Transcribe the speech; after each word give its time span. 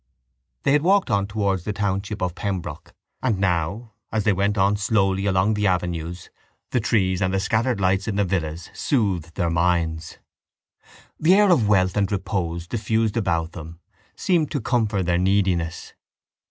They 0.63 0.71
had 0.71 0.81
walked 0.81 1.11
on 1.11 1.27
towards 1.27 1.63
the 1.63 1.73
township 1.73 2.23
of 2.23 2.33
Pembroke 2.33 2.91
and 3.21 3.37
now, 3.37 3.93
as 4.11 4.23
they 4.23 4.33
went 4.33 4.57
on 4.57 4.75
slowly 4.75 5.27
along 5.27 5.53
the 5.53 5.67
avenues, 5.67 6.31
the 6.71 6.79
trees 6.79 7.21
and 7.21 7.31
the 7.31 7.39
scattered 7.39 7.79
lights 7.79 8.07
in 8.07 8.15
the 8.15 8.25
villas 8.25 8.71
soothed 8.73 9.35
their 9.35 9.51
minds. 9.51 10.17
The 11.19 11.35
air 11.35 11.51
of 11.51 11.67
wealth 11.67 11.95
and 11.95 12.11
repose 12.11 12.65
diffused 12.65 13.15
about 13.15 13.51
them 13.51 13.79
seemed 14.15 14.49
to 14.53 14.59
comfort 14.59 15.03
their 15.03 15.19
neediness. 15.19 15.93